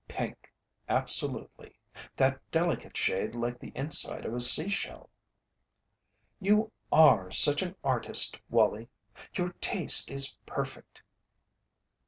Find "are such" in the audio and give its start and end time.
6.91-7.61